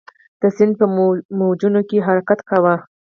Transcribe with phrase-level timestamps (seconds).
[0.41, 0.85] د سیند په
[1.39, 2.75] موجونو کې حرکت کاوه.